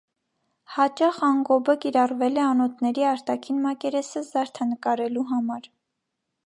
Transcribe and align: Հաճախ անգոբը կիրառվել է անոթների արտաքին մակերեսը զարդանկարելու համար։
Հաճախ 0.77 1.19
անգոբը 1.27 1.75
կիրառվել 1.83 2.39
է 2.39 2.41
անոթների 2.47 3.07
արտաքին 3.11 3.61
մակերեսը 3.67 4.27
զարդանկարելու 4.31 5.31
համար։ 5.37 5.75